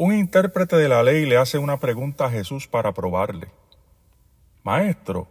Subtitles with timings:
[0.00, 3.48] Un intérprete de la ley le hace una pregunta a Jesús para probarle.
[4.62, 5.26] Maestro,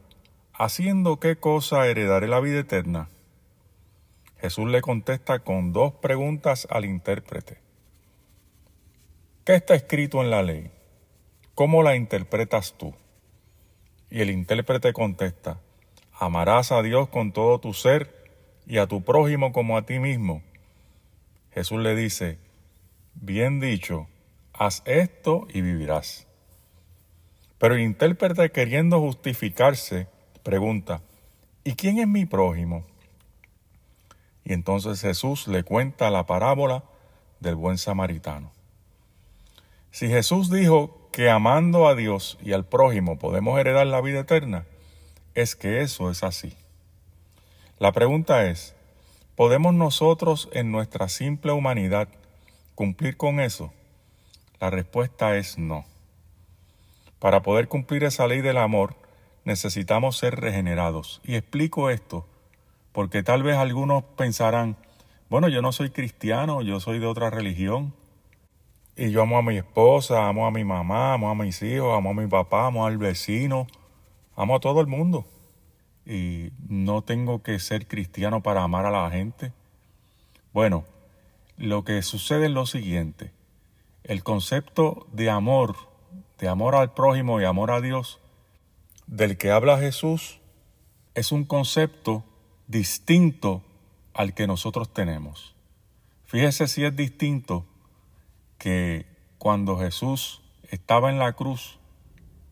[0.52, 3.08] ¿haciendo qué cosa heredaré la vida eterna?
[4.42, 7.60] Jesús le contesta con dos preguntas al intérprete.
[9.46, 10.70] ¿Qué está escrito en la ley?
[11.56, 12.94] ¿Cómo la interpretas tú?
[14.10, 15.62] Y el intérprete contesta,
[16.12, 18.14] amarás a Dios con todo tu ser
[18.66, 20.44] y a tu prójimo como a ti mismo.
[21.54, 22.38] Jesús le dice,
[23.14, 24.10] bien dicho,
[24.58, 26.28] haz esto y vivirás.
[27.58, 30.08] Pero el intérprete queriendo justificarse,
[30.44, 31.02] pregunta,
[31.64, 32.86] ¿y quién es mi prójimo?
[34.44, 36.84] Y entonces Jesús le cuenta la parábola
[37.40, 38.52] del buen samaritano.
[39.92, 44.66] Si Jesús dijo que amando a Dios y al prójimo podemos heredar la vida eterna,
[45.34, 46.56] es que eso es así.
[47.80, 48.76] La pregunta es,
[49.36, 52.08] ¿podemos nosotros en nuestra simple humanidad
[52.76, 53.74] cumplir con eso?
[54.60, 55.86] La respuesta es no.
[57.20, 58.96] Para poder cumplir esa ley del amor,
[59.46, 61.22] necesitamos ser regenerados.
[61.24, 62.26] Y explico esto
[62.92, 64.76] porque tal vez algunos pensarán,
[65.30, 67.94] bueno, yo no soy cristiano, yo soy de otra religión.
[68.96, 72.10] Y yo amo a mi esposa, amo a mi mamá, amo a mis hijos, amo
[72.10, 73.68] a mi papá, amo al vecino,
[74.36, 75.28] amo a todo el mundo.
[76.04, 79.54] Y no tengo que ser cristiano para amar a la gente.
[80.52, 80.84] Bueno,
[81.58, 83.37] lo que sucede es lo siguiente
[84.08, 85.76] el concepto de amor,
[86.40, 88.20] de amor al prójimo y amor a Dios,
[89.06, 90.40] del que habla Jesús,
[91.14, 92.24] es un concepto
[92.68, 93.64] distinto
[94.14, 95.56] al que nosotros tenemos.
[96.26, 97.66] Fíjese si es distinto
[98.58, 99.06] que
[99.38, 101.78] cuando Jesús estaba en la cruz,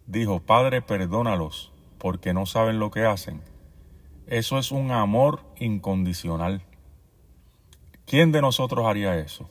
[0.07, 3.41] dijo, Padre, perdónalos, porque no saben lo que hacen.
[4.27, 6.63] Eso es un amor incondicional.
[8.05, 9.49] ¿Quién de nosotros haría eso?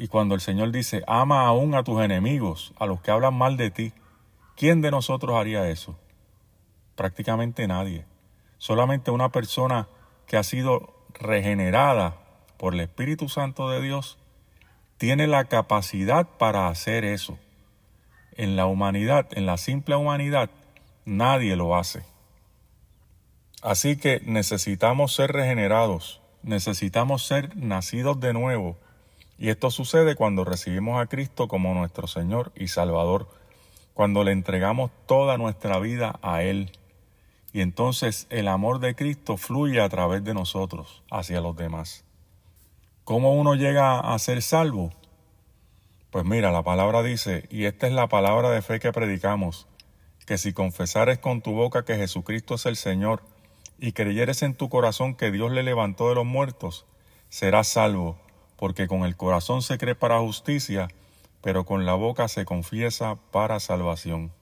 [0.00, 3.58] Y cuando el Señor dice, ama aún a tus enemigos, a los que hablan mal
[3.58, 3.92] de ti,
[4.56, 5.94] ¿quién de nosotros haría eso?
[6.96, 8.06] Prácticamente nadie.
[8.56, 9.88] Solamente una persona
[10.26, 12.16] que ha sido regenerada
[12.56, 14.16] por el Espíritu Santo de Dios
[14.96, 17.38] tiene la capacidad para hacer eso.
[18.38, 20.48] En la humanidad, en la simple humanidad,
[21.04, 22.06] nadie lo hace.
[23.60, 28.78] Así que necesitamos ser regenerados, necesitamos ser nacidos de nuevo
[29.40, 33.26] y esto sucede cuando recibimos a Cristo como nuestro Señor y Salvador,
[33.94, 36.72] cuando le entregamos toda nuestra vida a Él.
[37.50, 42.04] Y entonces el amor de Cristo fluye a través de nosotros hacia los demás.
[43.04, 44.92] ¿Cómo uno llega a ser salvo?
[46.10, 49.66] Pues mira, la palabra dice, y esta es la palabra de fe que predicamos,
[50.26, 53.22] que si confesares con tu boca que Jesucristo es el Señor
[53.78, 56.84] y creyeres en tu corazón que Dios le levantó de los muertos,
[57.30, 58.18] serás salvo
[58.60, 60.88] porque con el corazón se cree para justicia,
[61.40, 64.32] pero con la boca se confiesa para salvación.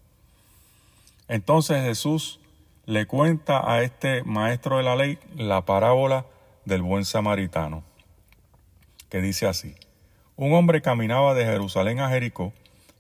[1.29, 2.41] Entonces Jesús
[2.85, 6.27] le cuenta a este maestro de la ley la parábola
[6.65, 7.85] del buen samaritano,
[9.09, 9.77] que dice así,
[10.35, 12.53] un hombre caminaba de Jerusalén a Jericó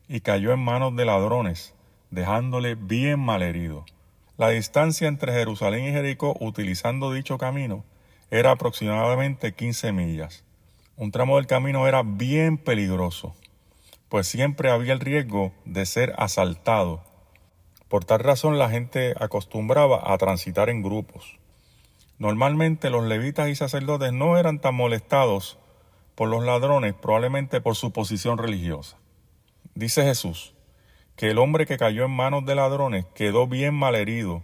[0.07, 1.75] y cayó en manos de ladrones,
[2.13, 3.85] dejándole bien malherido.
[4.37, 7.85] La distancia entre Jerusalén y Jericó, utilizando dicho camino,
[8.31, 10.45] era aproximadamente 15 millas.
[11.01, 13.37] Un tramo del camino era bien peligroso,
[14.09, 17.05] pues siempre había el riesgo de ser asaltado.
[17.87, 21.39] Por tal razón la gente acostumbraba a transitar en grupos.
[22.19, 25.61] Normalmente los levitas y sacerdotes no eran tan molestados
[26.17, 28.97] por los ladrones, probablemente por su posición religiosa.
[29.77, 30.53] Dice Jesús
[31.15, 34.43] que el hombre que cayó en manos de ladrones quedó bien malherido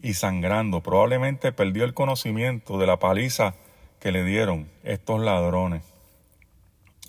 [0.00, 3.56] y sangrando, probablemente perdió el conocimiento de la paliza
[4.00, 5.84] que le dieron estos ladrones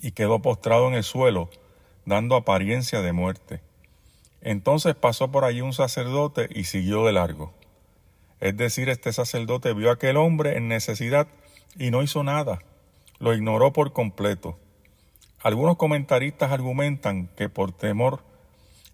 [0.02, 1.48] y quedó postrado en el suelo,
[2.04, 3.60] dando apariencia de muerte.
[4.42, 7.54] Entonces pasó por allí un sacerdote y siguió de largo.
[8.40, 11.28] Es decir, este sacerdote vio a aquel hombre en necesidad
[11.78, 12.58] y no hizo nada,
[13.18, 14.58] lo ignoró por completo.
[15.40, 18.22] Algunos comentaristas argumentan que por temor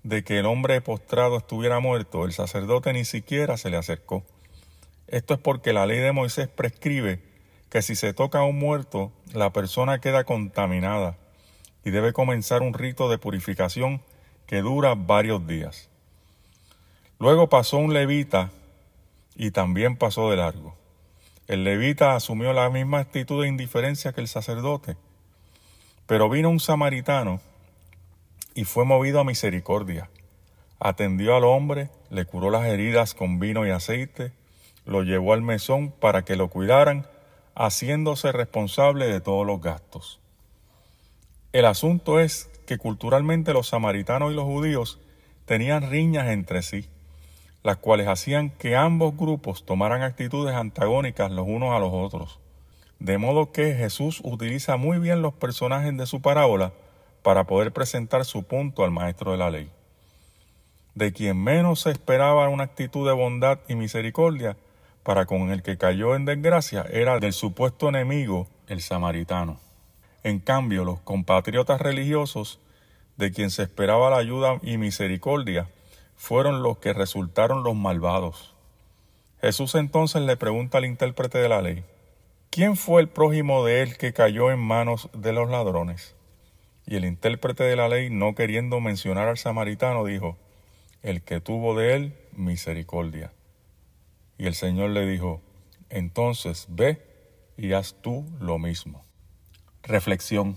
[0.02, 4.22] de que el hombre postrado estuviera muerto, el sacerdote ni siquiera se le acercó.
[5.06, 7.27] Esto es porque la ley de Moisés prescribe
[7.70, 11.17] que si se toca a un muerto, la persona queda contaminada
[11.85, 14.03] y debe comenzar un rito de purificación
[14.47, 15.91] que dura varios días.
[17.19, 18.50] Luego pasó un levita
[19.37, 20.76] y también pasó de largo.
[21.47, 24.97] El levita asumió la misma actitud de indiferencia que el sacerdote,
[26.06, 27.41] pero vino un samaritano
[28.55, 30.11] y fue movido a misericordia.
[30.81, 34.32] Atendió al hombre, le curó las heridas con vino y aceite,
[34.87, 37.06] lo llevó al mesón para que lo cuidaran
[37.58, 40.20] haciéndose responsable de todos los gastos.
[41.52, 45.00] El asunto es que culturalmente los samaritanos y los judíos
[45.44, 46.88] tenían riñas entre sí,
[47.64, 52.38] las cuales hacían que ambos grupos tomaran actitudes antagónicas los unos a los otros.
[53.00, 56.72] De modo que Jesús utiliza muy bien los personajes de su parábola
[57.22, 59.70] para poder presentar su punto al maestro de la ley.
[60.94, 64.56] De quien menos se esperaba una actitud de bondad y misericordia,
[65.08, 69.58] para con el que cayó en desgracia era del supuesto enemigo, el samaritano.
[70.22, 72.60] En cambio, los compatriotas religiosos,
[73.16, 75.66] de quien se esperaba la ayuda y misericordia,
[76.14, 78.55] fueron los que resultaron los malvados.
[79.40, 81.84] Jesús entonces le pregunta al intérprete de la ley,
[82.50, 86.16] ¿quién fue el prójimo de él que cayó en manos de los ladrones?
[86.87, 90.37] Y el intérprete de la ley, no queriendo mencionar al samaritano, dijo,
[91.02, 93.32] el que tuvo de él misericordia.
[94.38, 95.43] Y el Señor le dijo,
[95.90, 97.05] entonces ve
[97.56, 99.05] y haz tú lo mismo.
[99.82, 100.56] Reflexión.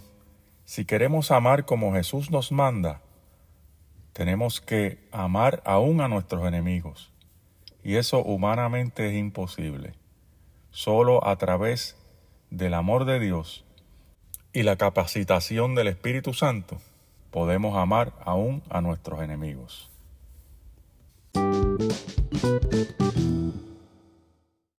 [0.66, 3.02] Si queremos amar como Jesús nos manda,
[4.14, 7.12] tenemos que amar aún a nuestros enemigos.
[7.84, 9.96] Y eso humanamente es imposible.
[10.70, 11.98] Solo a través
[12.52, 13.66] del amor de Dios
[14.54, 16.78] y la capacitación del Espíritu Santo
[17.32, 19.90] podemos amar aún a nuestros enemigos.